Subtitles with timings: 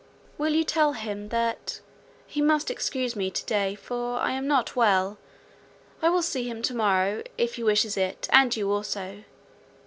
[0.39, 1.79] Will you tell him that
[2.25, 5.19] he must excuse me to day, for I am not well.
[6.01, 9.25] I will see him to morrow if he wishes it, and you also.